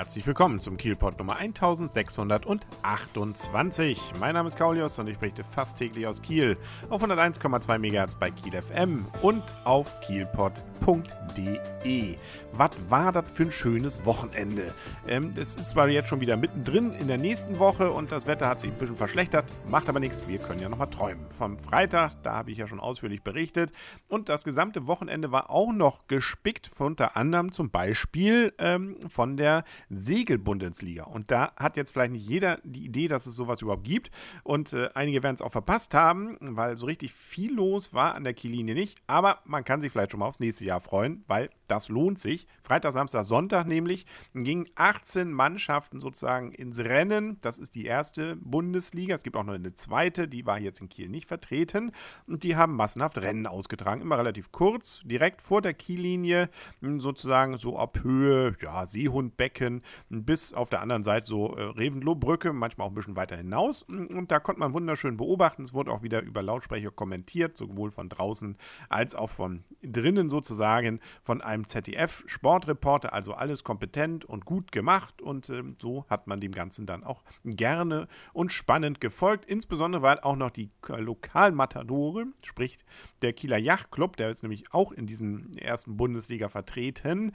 Herzlich 0.00 0.26
willkommen 0.26 0.58
zum 0.60 0.78
Kielpot 0.78 1.18
Nummer 1.18 1.36
1628. 1.36 4.00
Mein 4.18 4.32
Name 4.32 4.48
ist 4.48 4.56
Kaulius 4.56 4.98
und 4.98 5.08
ich 5.08 5.18
berichte 5.18 5.44
fast 5.44 5.76
täglich 5.76 6.06
aus 6.06 6.22
Kiel 6.22 6.56
auf 6.88 7.04
101,2 7.04 7.78
MHz 7.78 8.14
bei 8.14 8.30
Kiel 8.30 8.62
FM 8.62 9.04
und 9.20 9.42
auf 9.64 10.00
kielpot.de. 10.00 12.16
Was 12.52 12.70
war 12.88 13.12
das 13.12 13.30
für 13.30 13.42
ein 13.42 13.52
schönes 13.52 14.06
Wochenende? 14.06 14.72
Ähm, 15.06 15.34
es 15.36 15.54
ist 15.54 15.68
zwar 15.68 15.86
jetzt 15.90 16.08
schon 16.08 16.22
wieder 16.22 16.38
mittendrin 16.38 16.94
in 16.94 17.06
der 17.06 17.18
nächsten 17.18 17.58
Woche 17.58 17.90
und 17.90 18.10
das 18.10 18.26
Wetter 18.26 18.48
hat 18.48 18.60
sich 18.60 18.70
ein 18.70 18.78
bisschen 18.78 18.96
verschlechtert, 18.96 19.44
macht 19.68 19.90
aber 19.90 20.00
nichts, 20.00 20.26
wir 20.26 20.38
können 20.38 20.60
ja 20.60 20.70
nochmal 20.70 20.88
träumen. 20.88 21.26
Vom 21.36 21.58
Freitag, 21.58 22.12
da 22.22 22.36
habe 22.36 22.52
ich 22.52 22.56
ja 22.56 22.66
schon 22.66 22.80
ausführlich 22.80 23.22
berichtet 23.22 23.70
und 24.08 24.30
das 24.30 24.44
gesamte 24.44 24.86
Wochenende 24.86 25.30
war 25.30 25.50
auch 25.50 25.74
noch 25.74 26.06
gespickt, 26.06 26.70
unter 26.78 27.18
anderem 27.18 27.52
zum 27.52 27.68
Beispiel 27.68 28.54
ähm, 28.56 28.96
von 29.10 29.36
der 29.36 29.64
Segelbundesliga. 29.90 31.04
Und 31.04 31.30
da 31.30 31.52
hat 31.56 31.76
jetzt 31.76 31.92
vielleicht 31.92 32.12
nicht 32.12 32.26
jeder 32.26 32.58
die 32.62 32.84
Idee, 32.84 33.08
dass 33.08 33.26
es 33.26 33.34
sowas 33.34 33.60
überhaupt 33.60 33.84
gibt. 33.84 34.10
Und 34.44 34.72
äh, 34.72 34.88
einige 34.94 35.22
werden 35.22 35.34
es 35.34 35.42
auch 35.42 35.52
verpasst 35.52 35.94
haben, 35.94 36.36
weil 36.40 36.76
so 36.76 36.86
richtig 36.86 37.12
viel 37.12 37.54
los 37.54 37.92
war 37.92 38.14
an 38.14 38.24
der 38.24 38.34
Kiellinie 38.34 38.74
nicht. 38.74 38.98
Aber 39.06 39.40
man 39.44 39.64
kann 39.64 39.80
sich 39.80 39.92
vielleicht 39.92 40.12
schon 40.12 40.20
mal 40.20 40.26
aufs 40.26 40.40
nächste 40.40 40.64
Jahr 40.64 40.80
freuen, 40.80 41.24
weil 41.26 41.50
das 41.66 41.88
lohnt 41.88 42.18
sich. 42.18 42.46
Freitag, 42.62 42.92
Samstag, 42.92 43.24
Sonntag 43.24 43.66
nämlich 43.66 44.06
gingen 44.34 44.66
18 44.76 45.32
Mannschaften 45.32 46.00
sozusagen 46.00 46.52
ins 46.52 46.78
Rennen. 46.78 47.38
Das 47.40 47.58
ist 47.58 47.74
die 47.74 47.84
erste 47.84 48.36
Bundesliga. 48.36 49.14
Es 49.14 49.22
gibt 49.22 49.36
auch 49.36 49.44
noch 49.44 49.54
eine 49.54 49.74
zweite, 49.74 50.28
die 50.28 50.46
war 50.46 50.58
jetzt 50.58 50.80
in 50.80 50.88
Kiel 50.88 51.08
nicht 51.08 51.26
vertreten. 51.26 51.92
Und 52.26 52.42
die 52.42 52.56
haben 52.56 52.76
massenhaft 52.76 53.18
Rennen 53.18 53.46
ausgetragen. 53.46 54.00
Immer 54.00 54.18
relativ 54.18 54.52
kurz, 54.52 55.00
direkt 55.04 55.42
vor 55.42 55.62
der 55.62 55.74
Kiellinie, 55.74 56.48
sozusagen 56.80 57.56
so 57.56 57.78
ab 57.78 58.00
Höhe, 58.02 58.56
ja, 58.62 58.86
Seehundbecken, 58.86 59.79
bis 60.08 60.52
auf 60.52 60.70
der 60.70 60.80
anderen 60.80 61.02
Seite 61.02 61.26
so 61.26 61.56
äh, 61.56 61.62
Revenlohbrücke, 61.62 62.52
manchmal 62.52 62.86
auch 62.86 62.90
ein 62.90 62.94
bisschen 62.94 63.16
weiter 63.16 63.36
hinaus. 63.36 63.82
Und 63.82 64.30
da 64.30 64.40
konnte 64.40 64.60
man 64.60 64.72
wunderschön 64.72 65.16
beobachten. 65.16 65.62
Es 65.62 65.74
wurde 65.74 65.90
auch 65.92 66.02
wieder 66.02 66.22
über 66.22 66.42
Lautsprecher 66.42 66.90
kommentiert, 66.90 67.56
sowohl 67.56 67.90
von 67.90 68.08
draußen 68.08 68.56
als 68.88 69.14
auch 69.14 69.30
von 69.30 69.64
drinnen 69.82 70.28
sozusagen, 70.28 71.00
von 71.22 71.40
einem 71.40 71.66
ZDF-Sportreporter. 71.66 73.12
Also 73.12 73.34
alles 73.34 73.64
kompetent 73.64 74.24
und 74.24 74.44
gut 74.44 74.72
gemacht. 74.72 75.22
Und 75.22 75.48
äh, 75.48 75.62
so 75.78 76.04
hat 76.08 76.26
man 76.26 76.40
dem 76.40 76.52
Ganzen 76.52 76.86
dann 76.86 77.04
auch 77.04 77.22
gerne 77.44 78.08
und 78.32 78.52
spannend 78.52 79.00
gefolgt. 79.00 79.44
Insbesondere, 79.44 80.02
weil 80.02 80.20
auch 80.20 80.36
noch 80.36 80.50
die 80.50 80.70
Lokalmatadore, 80.88 82.26
sprich 82.44 82.78
der 83.22 83.32
Kieler 83.32 83.58
Yachtclub, 83.58 84.16
der 84.16 84.30
ist 84.30 84.42
nämlich 84.42 84.72
auch 84.72 84.92
in 84.92 85.06
diesen 85.06 85.56
ersten 85.56 85.96
Bundesliga 85.96 86.48
vertreten, 86.48 87.32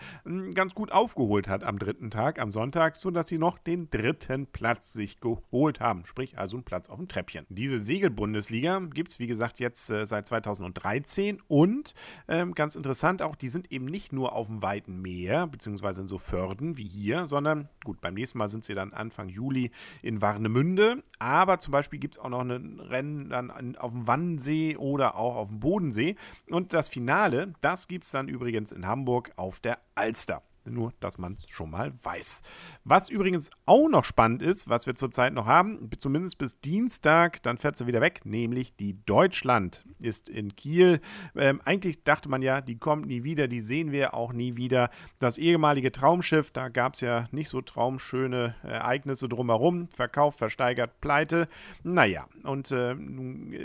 ganz 0.53 0.73
gut 0.73 0.91
aufgeholt 0.91 1.47
hat 1.47 1.63
am 1.63 1.79
dritten 1.79 2.11
Tag, 2.11 2.34
am 2.39 2.51
Sonntag, 2.51 2.95
sodass 2.95 3.27
sie 3.27 3.37
noch 3.37 3.57
den 3.57 3.89
dritten 3.89 4.47
Platz 4.47 4.93
sich 4.93 5.19
geholt 5.19 5.79
haben. 5.79 6.05
Sprich 6.05 6.37
also 6.37 6.57
einen 6.57 6.63
Platz 6.63 6.89
auf 6.89 6.97
dem 6.97 7.07
Treppchen. 7.07 7.45
Diese 7.49 7.79
Segelbundesliga 7.79 8.79
gibt 8.79 9.11
es, 9.11 9.19
wie 9.19 9.27
gesagt, 9.27 9.59
jetzt 9.59 9.89
äh, 9.89 10.05
seit 10.05 10.27
2013 10.27 11.41
und 11.47 11.93
ähm, 12.27 12.53
ganz 12.53 12.75
interessant 12.75 13.21
auch, 13.21 13.35
die 13.35 13.49
sind 13.49 13.71
eben 13.71 13.85
nicht 13.85 14.13
nur 14.13 14.33
auf 14.33 14.47
dem 14.47 14.61
weiten 14.61 15.01
Meer, 15.01 15.47
beziehungsweise 15.47 16.01
in 16.01 16.07
so 16.07 16.17
Förden 16.17 16.77
wie 16.77 16.87
hier, 16.87 17.27
sondern 17.27 17.69
gut, 17.83 18.01
beim 18.01 18.13
nächsten 18.13 18.37
Mal 18.37 18.49
sind 18.49 18.65
sie 18.65 18.75
dann 18.75 18.93
Anfang 18.93 19.29
Juli 19.29 19.71
in 20.01 20.21
Warnemünde, 20.21 21.03
aber 21.19 21.59
zum 21.59 21.71
Beispiel 21.71 21.99
gibt 21.99 22.15
es 22.15 22.19
auch 22.19 22.29
noch 22.29 22.41
ein 22.41 22.79
Rennen 22.79 23.29
dann 23.29 23.75
auf 23.77 23.91
dem 23.91 24.07
Wannsee 24.07 24.77
oder 24.77 25.15
auch 25.15 25.35
auf 25.35 25.49
dem 25.49 25.59
Bodensee 25.59 26.15
und 26.49 26.73
das 26.73 26.89
Finale, 26.89 27.53
das 27.61 27.87
gibt 27.87 28.05
es 28.05 28.11
dann 28.11 28.27
übrigens 28.27 28.71
in 28.71 28.87
Hamburg 28.87 29.31
auf 29.35 29.59
der 29.59 29.79
Alster. 29.95 30.41
Nur, 30.65 30.93
dass 30.99 31.17
man 31.17 31.33
es 31.33 31.49
schon 31.49 31.71
mal 31.71 31.93
weiß. 32.03 32.41
Was 32.83 33.09
übrigens 33.09 33.51
auch 33.65 33.89
noch 33.89 34.03
spannend 34.03 34.41
ist, 34.41 34.69
was 34.69 34.85
wir 34.85 34.95
zurzeit 34.95 35.33
noch 35.33 35.45
haben, 35.45 35.89
zumindest 35.99 36.37
bis 36.37 36.59
Dienstag, 36.59 37.41
dann 37.43 37.57
fährt 37.57 37.77
sie 37.77 37.87
wieder 37.87 38.01
weg, 38.01 38.21
nämlich 38.25 38.75
die 38.75 39.03
Deutschland 39.05 39.83
ist 39.99 40.29
in 40.29 40.55
Kiel. 40.55 41.01
Ähm, 41.35 41.61
eigentlich 41.65 42.03
dachte 42.03 42.29
man 42.29 42.41
ja, 42.41 42.61
die 42.61 42.77
kommt 42.77 43.07
nie 43.07 43.23
wieder, 43.23 43.47
die 43.47 43.59
sehen 43.59 43.91
wir 43.91 44.13
auch 44.13 44.33
nie 44.33 44.55
wieder. 44.55 44.89
Das 45.19 45.37
ehemalige 45.37 45.91
Traumschiff, 45.91 46.51
da 46.51 46.69
gab 46.69 46.93
es 46.93 47.01
ja 47.01 47.27
nicht 47.31 47.49
so 47.49 47.61
traumschöne 47.61 48.55
Ereignisse 48.63 49.27
drumherum. 49.27 49.89
Verkauft, 49.89 50.37
versteigert, 50.39 51.01
pleite. 51.01 51.47
Naja, 51.83 52.27
und 52.43 52.71
äh, 52.71 52.95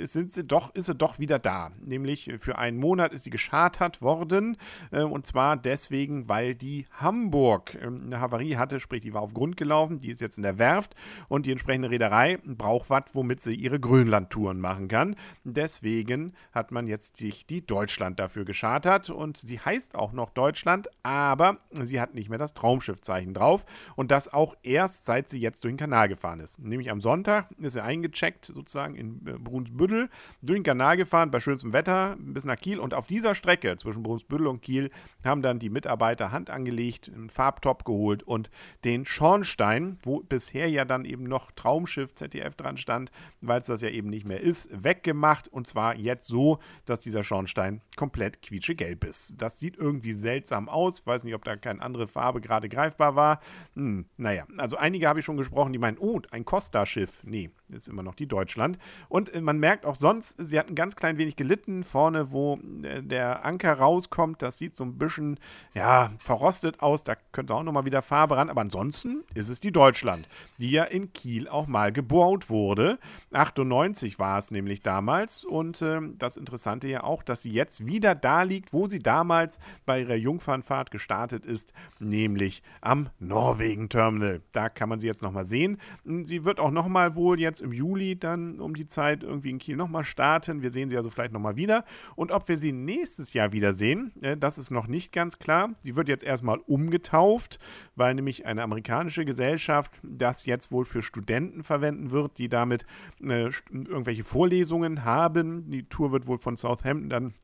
sind 0.07 0.33
sie 0.33 0.45
doch, 0.45 0.75
ist 0.75 0.87
sie 0.87 0.95
doch 0.95 1.19
wieder 1.19 1.39
da. 1.39 1.71
Nämlich 1.85 2.33
für 2.39 2.59
einen 2.59 2.79
Monat 2.79 3.13
ist 3.13 3.25
sie 3.25 3.31
geschartert 3.31 4.03
worden. 4.03 4.57
Äh, 4.91 5.03
und 5.03 5.27
zwar 5.27 5.57
deswegen, 5.57 6.29
weil 6.29 6.55
die 6.55 6.87
Hamburg 6.93 7.77
ähm, 7.81 8.03
eine 8.07 8.21
Havarie 8.21 8.57
hatte, 8.57 8.81
sprich, 8.81 9.01
die 9.01 9.15
war 9.15 9.23
auf 9.23 9.35
Grund 9.35 9.57
gelaufen, 9.57 9.99
die 9.99 10.11
ist 10.11 10.21
jetzt 10.21 10.37
in 10.37 10.43
der 10.43 10.59
Werft 10.59 10.95
und 11.29 11.47
die 11.47 11.53
entsprechende 11.53 11.91
Reederei 11.91 12.39
braucht 12.45 12.91
was, 12.91 13.05
womit 13.13 13.41
sie 13.41 13.55
ihre 13.55 13.81
Grönlandtouren 13.81 14.61
machen 14.61 14.89
kann. 14.89 15.17
Deswegen 15.45 16.35
hat 16.53 16.73
man 16.73 16.87
jetzt 16.87 17.17
sich 17.17 17.47
die 17.47 17.65
Deutschland 17.65 18.19
dafür 18.19 18.45
geschartert 18.45 19.11
und 19.11 19.37
sie 19.37 19.59
heißt 19.59 19.95
auch 19.95 20.13
noch 20.13 20.31
Deutschland, 20.31 20.89
aber 21.03 21.59
sie 21.71 22.01
hat 22.01 22.15
nicht 22.15 22.29
mehr 22.29 22.39
das 22.39 22.55
Traumschiffzeichen 22.55 23.35
drauf 23.35 23.65
und 23.97 24.11
das 24.11 24.33
auch 24.33 24.57
erst 24.63 25.05
seit 25.05 25.29
sie 25.29 25.41
jetzt 25.41 25.65
durch 25.65 25.73
den 25.73 25.79
Kanal 25.79 26.09
gefahren 26.09 26.41
ist. 26.41 26.59
Nämlich 26.59 26.91
am 26.91 27.01
Sonntag 27.01 27.49
ist 27.59 27.75
sie 27.75 27.83
eingecheckt, 27.83 28.47
sozusagen 28.47 28.95
in 28.95 29.27
äh, 29.27 29.33
Brunsbüttel, 29.39 30.11
durch 30.43 30.59
den 30.59 30.65
Kanal 30.65 30.97
gefahren, 30.97 31.31
bei 31.31 31.41
schönstem 31.41 31.73
Wetter 31.73 32.17
bis 32.19 32.45
nach 32.45 32.57
Kiel 32.57 32.79
und 32.79 32.95
auf 32.95 33.07
dieser 33.07 33.35
Strecke 33.35 33.77
zwischen 33.77 34.03
Brunsbüttel 34.03 34.47
und 34.47 34.63
Kiel 34.63 34.91
haben 35.25 35.43
dann 35.43 35.59
die 35.59 35.71
Mitarbeiter 35.71 36.33
Hand 36.33 36.51
angelegt 36.51 36.80
gelegt, 36.81 37.11
einen 37.15 37.29
Farbtop 37.29 37.85
geholt 37.85 38.23
und 38.23 38.51
den 38.85 39.05
Schornstein, 39.05 39.99
wo 40.03 40.21
bisher 40.21 40.69
ja 40.69 40.85
dann 40.87 41.05
eben 41.05 41.25
noch 41.25 41.51
Traumschiff 41.53 42.15
ZDF 42.15 42.55
dran 42.55 42.79
stand, 42.79 43.11
weil 43.43 43.61
es 43.61 43.67
das 43.67 43.83
ja 43.83 43.91
eben 43.91 44.09
nicht 44.09 44.27
mehr 44.27 44.41
ist, 44.41 44.71
weggemacht 44.73 45.49
und 45.49 45.67
zwar 45.67 45.97
jetzt 45.97 46.27
so, 46.27 46.59
dass 46.87 47.01
dieser 47.01 47.23
Schornstein 47.23 47.83
komplett 47.97 48.41
quietschegelb 48.41 49.05
ist. 49.05 49.35
Das 49.41 49.59
sieht 49.59 49.77
irgendwie 49.77 50.15
seltsam 50.15 50.69
aus, 50.69 51.07
weiß 51.07 51.25
nicht, 51.25 51.35
ob 51.35 51.45
da 51.45 51.57
keine 51.57 51.83
andere 51.83 52.07
Farbe 52.07 52.41
gerade 52.41 52.69
greifbar 52.69 53.15
war. 53.15 53.41
Hm, 53.75 54.07
naja, 54.17 54.47
also 54.57 54.77
einige 54.77 55.07
habe 55.07 55.21
ich 55.21 55.27
schon 55.27 55.37
gesprochen, 55.37 55.73
die 55.73 55.79
meinen, 55.79 55.99
oh, 55.99 56.21
ein 56.31 56.45
Costa-Schiff. 56.47 57.25
Nee, 57.25 57.51
ist 57.73 57.89
immer 57.89 58.03
noch 58.03 58.15
die 58.15 58.27
Deutschland. 58.27 58.79
Und 59.09 59.35
äh, 59.35 59.41
man 59.41 59.59
merkt 59.59 59.87
auch 59.87 59.95
sonst, 59.95 60.37
sie 60.39 60.59
hat 60.59 60.69
ein 60.69 60.75
ganz 60.75 60.97
klein 60.97 61.19
wenig 61.19 61.37
gelitten. 61.37 61.85
Vorne, 61.85 62.33
wo 62.33 62.59
äh, 62.83 63.03
der 63.03 63.45
Anker 63.45 63.75
rauskommt, 63.75 64.43
das 64.43 64.59
sieht 64.59 64.77
so 64.77 64.85
ein 64.85 64.99
bisschen, 64.99 65.39
ja, 65.75 66.13
verrostet 66.19 66.81
aus, 66.81 67.05
da 67.05 67.17
könnte 67.33 67.55
auch 67.55 67.63
nochmal 67.63 67.85
wieder 67.85 68.03
Farbe 68.03 68.37
ran, 68.37 68.51
aber 68.51 68.61
ansonsten 68.61 69.25
ist 69.35 69.49
es 69.49 69.61
die 69.61 69.73
Deutschland, 69.73 70.29
die 70.59 70.71
ja 70.71 70.85
in 70.85 71.13
Kiel 71.13 71.49
auch 71.49 71.67
mal 71.67 71.93
gebaut 71.93 72.51
wurde. 72.51 72.99
98 73.33 74.19
war 74.19 74.39
es 74.39 74.51
nämlich 74.51 74.81
damals 74.83 75.45
und 75.45 75.83
äh, 75.83 76.01
das 76.19 76.37
Interessante 76.37 76.89
ja 76.89 77.05
auch, 77.05 77.23
dass 77.23 77.43
sie 77.43 77.53
jetzt 77.53 77.87
wieder 77.87 78.15
da 78.15 78.43
liegt, 78.43 78.73
wo 78.73 78.87
sie 78.87 78.99
damals 78.99 79.59
bei 79.87 80.01
ihrer 80.01 80.17
Jungfernfahrt 80.17 80.91
gestartet 80.91 81.47
ist, 81.47 81.73
nämlich 81.99 82.63
am 82.81 83.11
Norwegen-Terminal. 83.19 84.43
Da 84.53 84.69
kann 84.69 84.89
man 84.89 84.99
sie 84.99 85.07
jetzt 85.07 85.23
nochmal 85.23 85.45
sehen. 85.45 85.79
Sie 86.05 86.45
wird 86.45 86.61
auch 86.61 86.71
nochmal 86.71 87.15
wohl 87.15 87.41
jetzt 87.41 87.60
im 87.61 87.73
Juli 87.73 88.19
dann 88.19 88.59
um 88.61 88.75
die 88.75 88.87
Zeit 88.87 89.23
irgendwie 89.23 89.51
in 89.51 89.59
Kiel 89.59 89.77
nochmal 89.77 90.05
starten. 90.05 90.63
Wir 90.63 90.71
sehen 90.71 90.89
sie 90.89 90.97
also 90.97 91.11
vielleicht 91.11 91.33
nochmal 91.33 91.57
wieder. 91.57 91.85
Und 92.17 92.33
ob 92.33 92.49
wir 92.49 92.59
sie 92.59 92.73
nächstes 92.73 93.33
Jahr 93.33 93.53
wiedersehen, 93.53 94.13
äh, 94.23 94.37
das 94.37 94.59
ist 94.59 94.71
noch 94.71 94.87
nicht 94.87 95.13
ganz 95.13 95.39
klar. 95.39 95.71
Sie 95.79 95.97
wird 95.97 96.09
jetzt 96.09 96.25
erstmal 96.25 96.59
umgetauft, 96.59 97.59
weil 97.97 98.15
nämlich 98.15 98.47
eine 98.47 98.63
amerikanische 98.63 99.25
Gesellschaft 99.25 99.93
das 100.03 100.47
jetzt 100.47 100.73
wohl 100.73 100.85
für 100.85 101.03
Studenten 101.03 101.63
verwenden 101.63 102.11
wird, 102.11 102.39
die 102.39 102.49
damit 102.49 102.85
äh, 103.23 103.51
irgendwelche 103.73 104.25
Vorlesungen 104.25 105.05
haben. 105.05 105.71
Die 105.71 105.85
Tour 105.85 106.13
wird 106.13 106.27
wohl 106.27 106.39
von 106.39 106.57
Southampton 106.57 107.09
dann 107.09 107.35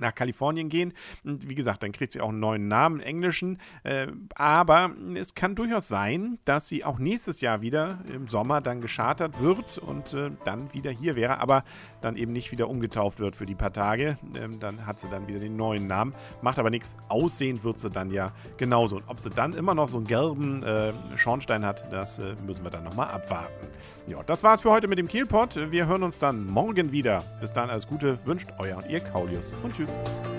nach 0.00 0.14
Kalifornien 0.14 0.68
gehen. 0.68 0.92
Und 1.24 1.48
wie 1.48 1.54
gesagt, 1.54 1.82
dann 1.82 1.92
kriegt 1.92 2.12
sie 2.12 2.20
auch 2.20 2.30
einen 2.30 2.40
neuen 2.40 2.68
Namen, 2.68 3.00
einen 3.00 3.08
englischen. 3.08 3.58
Äh, 3.82 4.08
aber 4.34 4.90
es 5.14 5.34
kann 5.34 5.54
durchaus 5.54 5.88
sein, 5.88 6.38
dass 6.44 6.68
sie 6.68 6.84
auch 6.84 6.98
nächstes 6.98 7.40
Jahr 7.40 7.60
wieder 7.60 7.98
im 8.12 8.28
Sommer 8.28 8.60
dann 8.60 8.80
geschartert 8.80 9.40
wird 9.40 9.78
und 9.78 10.12
äh, 10.14 10.30
dann 10.44 10.72
wieder 10.72 10.90
hier 10.90 11.16
wäre, 11.16 11.38
aber 11.38 11.64
dann 12.00 12.16
eben 12.16 12.32
nicht 12.32 12.52
wieder 12.52 12.68
umgetauft 12.68 13.18
wird 13.18 13.36
für 13.36 13.46
die 13.46 13.54
paar 13.54 13.72
Tage. 13.72 14.18
Ähm, 14.36 14.60
dann 14.60 14.86
hat 14.86 15.00
sie 15.00 15.08
dann 15.08 15.26
wieder 15.26 15.40
den 15.40 15.56
neuen 15.56 15.86
Namen. 15.86 16.14
Macht 16.42 16.58
aber 16.58 16.70
nichts. 16.70 16.96
Aussehen 17.08 17.62
wird 17.64 17.80
sie 17.80 17.90
dann 17.90 18.10
ja 18.10 18.32
genauso. 18.56 18.96
Und 18.96 19.04
ob 19.08 19.20
sie 19.20 19.30
dann 19.30 19.54
immer 19.54 19.74
noch 19.74 19.88
so 19.88 19.98
einen 19.98 20.06
gelben 20.06 20.62
äh, 20.62 20.92
Schornstein 21.16 21.64
hat, 21.64 21.90
das 21.92 22.18
äh, 22.18 22.34
müssen 22.46 22.64
wir 22.64 22.70
dann 22.70 22.84
nochmal 22.84 23.08
abwarten. 23.08 23.68
Ja, 24.06 24.22
das 24.22 24.44
war's 24.44 24.60
für 24.60 24.70
heute 24.70 24.86
mit 24.86 24.98
dem 24.98 25.08
Kielpot. 25.08 25.70
Wir 25.70 25.86
hören 25.86 26.02
uns 26.02 26.18
dann 26.18 26.46
morgen 26.46 26.92
wieder. 26.92 27.24
Bis 27.40 27.52
dann 27.52 27.70
alles 27.70 27.86
Gute, 27.86 28.18
wünscht 28.26 28.48
euer 28.58 28.76
und 28.76 28.88
ihr 28.88 29.00
Kaulius 29.00 29.52
und 29.62 29.74
tschüss. 29.74 29.83
Tschüss. 29.86 30.33